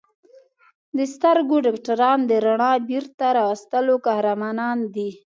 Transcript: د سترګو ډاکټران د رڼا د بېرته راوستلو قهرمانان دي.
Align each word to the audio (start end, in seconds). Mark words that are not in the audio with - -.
د 0.97 0.99
سترګو 1.13 1.55
ډاکټران 1.65 2.19
د 2.29 2.31
رڼا 2.45 2.73
د 2.79 2.85
بېرته 2.89 3.25
راوستلو 3.39 3.93
قهرمانان 4.05 4.77
دي. 4.95 5.09